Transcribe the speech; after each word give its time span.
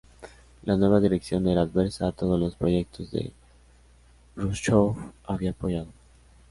La 0.63 0.77
nueva 0.77 0.99
dirección 0.99 1.47
era 1.47 1.61
adversa 1.61 2.07
a 2.07 2.11
todos 2.11 2.39
los 2.39 2.55
proyectos 2.55 3.11
que 3.11 3.31
Jrushchov 4.35 4.95
había 5.27 5.51
apoyado. 5.51 5.89